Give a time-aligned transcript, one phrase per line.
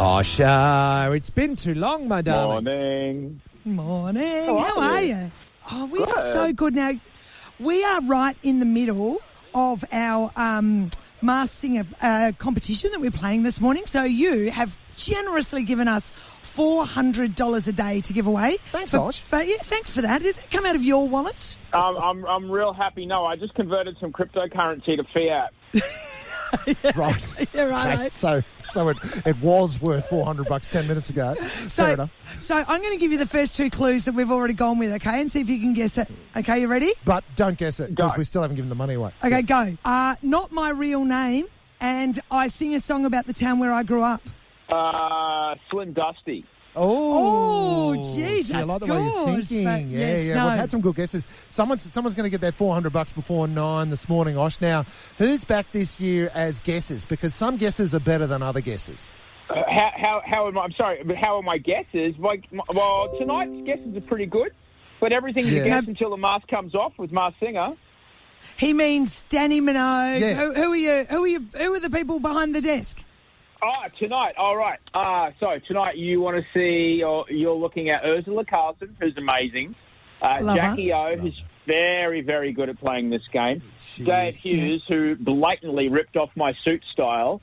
[0.00, 2.64] Osher, it's been too long, my darling.
[2.64, 3.40] Morning.
[3.66, 4.46] Morning.
[4.46, 5.08] How How, are are you?
[5.14, 5.32] you?
[5.70, 6.92] Oh, we are so good now.
[7.58, 9.18] We are right in the middle
[9.54, 10.88] of our um,
[11.20, 13.84] Masked Singer uh, competition that we're playing this morning.
[13.84, 18.56] So you have generously given us four hundred dollars a day to give away.
[18.72, 19.20] Thanks, for, Osh.
[19.20, 20.22] for- yeah, thanks for that.
[20.22, 21.58] Did it come out of your wallet?
[21.74, 23.04] Um, I'm, I'm real happy.
[23.04, 25.52] No, I just converted some cryptocurrency to fiat.
[26.96, 27.46] Right.
[27.54, 27.98] Yeah, right.
[27.98, 28.96] Okay, so so it,
[29.26, 31.34] it was worth 400 bucks 10 minutes ago.
[31.70, 32.10] So, enough.
[32.40, 34.92] so I'm going to give you the first two clues that we've already gone with,
[34.94, 36.08] okay, and see if you can guess it.
[36.36, 36.90] Okay, you ready?
[37.04, 39.12] But don't guess it because we still haven't given the money away.
[39.24, 39.76] Okay, go.
[39.84, 41.46] Uh, not my real name,
[41.80, 44.22] and I sing a song about the town where I grew up.
[44.68, 46.44] Uh, Slim Dusty.
[46.80, 49.46] Oh, Oh, jeez, gee, I that's like the way you're good.
[49.46, 49.64] thinking.
[49.64, 50.34] But yeah, yes, yeah.
[50.34, 50.44] no.
[50.46, 51.26] We've had some good guesses.
[51.48, 54.60] Someone's someone's going to get their 400 bucks before nine this morning, Osh.
[54.60, 54.84] Now,
[55.18, 57.04] who's back this year as guesses?
[57.04, 59.14] Because some guesses are better than other guesses.
[59.48, 62.14] Uh, how, how, how am I, I'm sorry, but how are my guesses?
[62.18, 64.52] My, my, well, tonight's guesses are pretty good,
[65.00, 65.62] but everything's Yeah.
[65.62, 67.74] a guess until the mask comes off with Mars Singer.
[68.56, 70.20] He means Dannii Minogue.
[70.20, 70.34] Yeah.
[70.34, 71.04] Who, who are you?
[71.10, 71.46] Who are you?
[71.58, 73.02] Who are the people behind the desk?
[73.62, 74.34] Ah, tonight.
[74.36, 74.78] All right.
[74.94, 79.74] Ah, so tonight you want to see, or you're looking at Urzila Carlson, who's amazing.
[80.22, 80.62] Uh, Love her.
[80.62, 83.62] Jackie O, who's very, very good at playing this game.
[83.78, 84.40] She Dave is.
[84.40, 87.40] Hughes, who blatantly ripped off my suit style.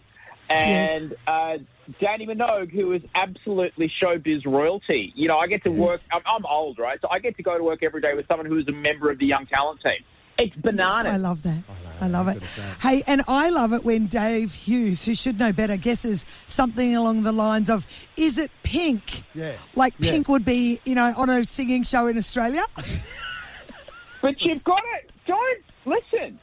[0.49, 1.01] Yes.
[1.03, 1.57] And uh,
[2.01, 5.11] Dannii Minogue, who is absolutely showbiz royalty.
[5.15, 6.09] You know, I get to work, Yes.
[6.11, 6.99] I'm, I'm old, right?
[7.01, 9.11] So I get to go to work every day with someone who is a member
[9.11, 10.03] of the Young Talent Time.
[10.39, 11.13] It's Yes, bananas.
[11.13, 11.63] I love that.
[11.99, 12.33] I love it.
[12.35, 12.81] good is that?
[12.81, 17.23] Hey, and I love it when Dave Hughes, who should know better, guesses something along
[17.23, 19.53] the lines of, "Is it Pink?" Yeah.
[19.75, 20.11] Like Yeah.
[20.11, 22.61] Pink would be, you know, on a singing show in Australia.
[24.21, 25.11] But you've got it.
[25.27, 26.39] don't listen.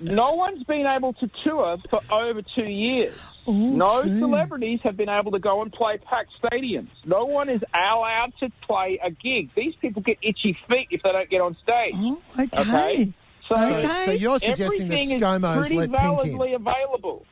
[0.00, 3.16] No one's been able to tour for over two years.
[3.46, 4.18] Oh, no true.
[4.18, 6.88] celebrities have been able to go and play packed stadiums.
[7.06, 9.48] No one is allowed to play a gig.
[9.54, 11.94] These people get itchy feet if they don't get on stage.
[11.96, 12.60] Oh, okay.
[12.60, 13.12] Okay.
[13.48, 14.02] So, Okay.
[14.06, 16.16] So you're suggesting that everything ScoMo's is pretty let Pink in?
[16.16, 17.26] validly available.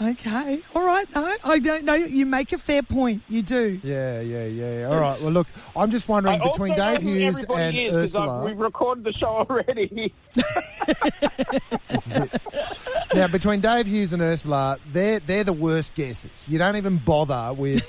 [0.00, 0.60] Okay.
[0.74, 1.04] All right.
[1.14, 1.94] No, I don't know.
[1.94, 3.22] You make a fair point.
[3.28, 3.80] You do.
[3.82, 4.78] Yeah, yeah, yeah.
[4.80, 4.84] yeah.
[4.86, 5.20] All right.
[5.20, 8.28] Well, look, I'm just wondering I between also Dave Hughes everybody and is, 'cause I've-
[8.28, 8.44] Urzila.
[8.46, 10.14] We've recorded the show already.
[11.90, 12.42] This is it.
[13.14, 16.46] Now, between Dave Hughes and Urzila, they're they're the worst guesses.
[16.48, 17.82] You don't even bother with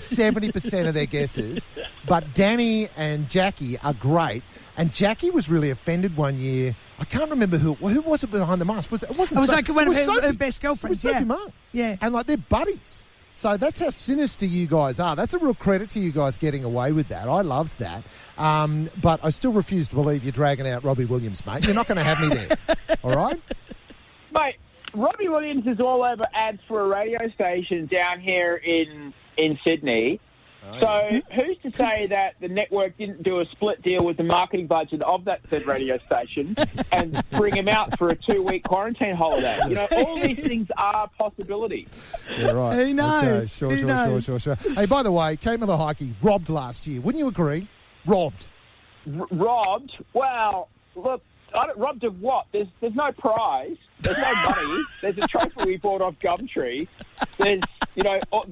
[0.00, 1.68] seventy percent of their guesses.
[2.06, 4.42] But Dannii and Jackie are great.
[4.76, 6.74] And Jackie was really offended one year.
[6.98, 8.90] I can't remember who who was it behind the mask.
[8.90, 9.10] Was it?
[9.10, 9.38] It wasn't.
[9.38, 10.36] It was So- like one of was her- her Sophie.
[10.36, 11.24] best It was girlfriends, Sophie yeah.
[11.24, 11.50] Mark.
[11.72, 11.96] Yeah.
[12.00, 13.04] And like they're buddies.
[13.34, 15.16] So that's how sinister you guys are.
[15.16, 17.28] That's a real credit to you guys getting away with that.
[17.28, 18.04] I loved that.
[18.36, 21.64] Um, but I still refuse to believe you're dragging out Robbie Williams, mate.
[21.64, 22.56] You're not going to have me there.
[23.02, 23.40] All right?
[24.32, 24.56] Mate,
[24.92, 30.20] Robbie Williams is all over ads for a radio station down here in in Sydney.
[30.64, 34.22] Oh, so who's to say that the network didn't do a split deal with the
[34.22, 36.54] marketing budget of that said radio station
[36.92, 39.58] and bring him out for a two week quarantine holiday?
[39.68, 41.88] You know, all these things are possibilities.
[42.38, 42.76] Yeah, right.
[42.76, 43.24] Who knows?
[43.24, 44.24] Okay, sure, Who sure, knows?
[44.24, 44.74] sure, sure, sure.
[44.74, 47.00] Hey, by the way, Kate Miller-Heidke robbed last year.
[47.00, 47.66] Wouldn't you agree?
[48.06, 48.46] Robbed.
[49.18, 49.92] R- robbed?
[50.12, 51.22] Well, look,
[51.54, 52.46] I don't, robbed of what?
[52.52, 53.76] There's there's no prize.
[54.00, 54.82] There's no money.
[55.00, 56.88] There's a trophy we bought off Gumtree.
[57.38, 57.62] There's
[57.94, 58.44] you know oh,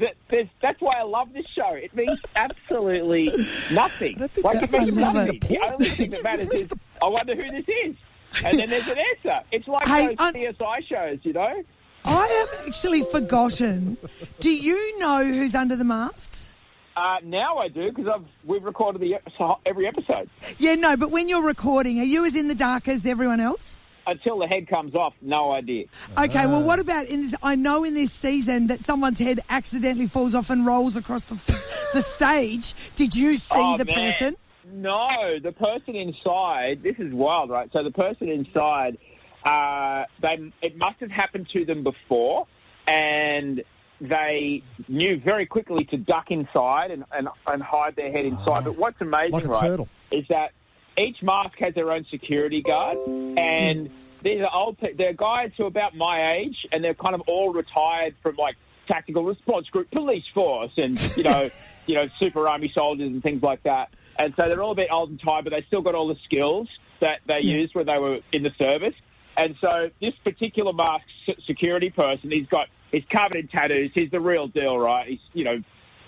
[0.60, 1.68] that's why I love this show.
[1.70, 3.26] It means absolutely
[3.72, 4.22] nothing.
[4.22, 5.36] I Like it means nothing.
[5.36, 5.40] it.
[5.48, 6.68] The only thing that matters is
[7.02, 7.96] I wonder who this is,
[8.44, 9.40] and then there's an answer.
[9.52, 11.62] It's like Hey, those CSI shows, you know.
[12.04, 13.98] I have actually forgotten.
[14.40, 16.56] Do you know who's under the masks?
[16.96, 19.20] Uh, now I do because I've we've recorded the
[19.64, 20.28] every episode
[20.58, 23.80] Yeah, no, but when you're recording, are you as in the dark as everyone else?
[24.06, 25.14] Until the head comes off.
[25.22, 25.84] No idea.
[26.18, 26.48] Okay, Ah.
[26.48, 27.34] well, what about in this?
[27.42, 31.34] I know in this season that someone's head accidentally falls off and rolls across the,
[31.94, 32.74] the stage.
[32.94, 33.94] Did you see Oh, the man.
[34.12, 34.36] person?
[34.72, 36.82] No, the person inside.
[36.82, 37.68] This is wild, right?
[37.72, 38.98] So the person inside,
[39.44, 42.46] uh, they it must have happened to them before,
[42.86, 43.62] and
[44.00, 48.64] they knew very quickly to duck inside and, and, and hide their head inside.
[48.64, 49.88] But what's amazing, Like a right, turtle.
[50.10, 50.52] is that
[51.00, 53.94] each mask has their own security guard, and hmm.
[54.22, 54.76] these are old.
[54.96, 58.56] They're guys who are about my age, and they're kind of all retired from like
[58.86, 61.48] tactical response group, police force, and you know,
[61.86, 63.90] you know, super army soldiers and things like that.
[64.18, 66.18] And so they're all a bit old and tired, but they still got all the
[66.24, 66.68] skills
[67.00, 67.56] that they Yeah.
[67.56, 68.94] used when they were in the service.
[69.36, 71.06] And so this particular mask
[71.46, 73.92] security person, he's got he's covered in tattoos.
[73.94, 75.08] He's the real deal, right?
[75.08, 75.62] He's you know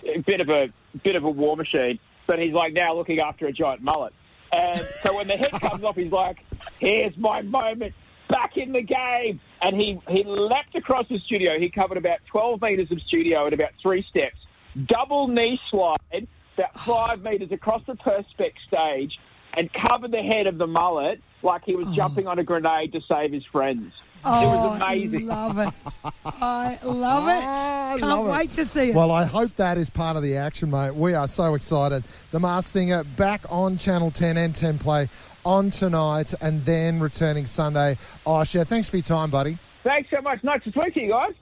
[0.05, 0.73] a bit of a
[1.03, 4.13] bit of a war machine, but he's like now looking after a giant mullet.
[4.53, 6.45] And so when the head comes off, he's like,
[6.79, 7.95] "Here's my moment,
[8.29, 11.59] back in the game." And he he leapt across the studio.
[11.59, 14.37] He covered about twelve meters of studio in about three steps.
[14.87, 16.27] double knee slide
[16.57, 19.19] about five metres across the Perspex stage
[19.55, 21.95] and covered the head of the mullet like he was oh.
[21.95, 23.93] jumping on a grenade to save his friends.
[24.25, 25.31] Oh, it was oh, amazing.
[25.31, 26.01] I love it.
[26.25, 27.45] I love it.
[27.45, 28.31] I Can't love it.
[28.31, 28.95] wait to see it.
[28.95, 30.95] Well, I hope that is part of the action, mate.
[30.95, 32.05] We are so excited.
[32.31, 35.09] The Masked Singer back on Channel 10 and 10 Play
[35.45, 37.99] on tonight and then returning Sunday.
[38.25, 39.59] Oh, Osher, thanks for your time, buddy.
[39.83, 40.43] Thanks so much.
[40.45, 41.35] Nice to speak to you guys.